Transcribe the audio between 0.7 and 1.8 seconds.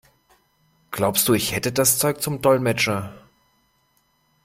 Glaubst du, ich hätte